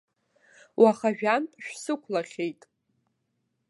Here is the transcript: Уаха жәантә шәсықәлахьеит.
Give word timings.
Уаха 0.81 1.09
жәантә 1.17 1.55
шәсықәлахьеит. 1.65 2.61